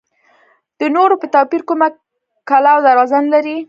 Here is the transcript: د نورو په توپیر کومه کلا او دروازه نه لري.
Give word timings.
د 0.79 0.81
نورو 0.95 1.15
په 1.21 1.27
توپیر 1.35 1.61
کومه 1.69 1.87
کلا 2.49 2.71
او 2.75 2.81
دروازه 2.87 3.17
نه 3.23 3.29
لري. 3.33 3.57